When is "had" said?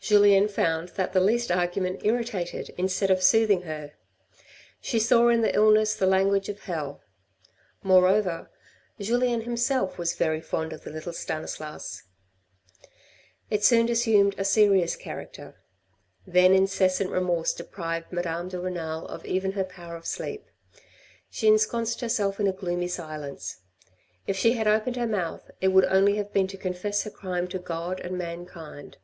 24.54-24.66